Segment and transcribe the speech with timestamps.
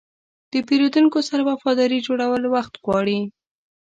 [0.51, 3.19] د پیرودونکو سره وفاداري جوړول وخت غواړي.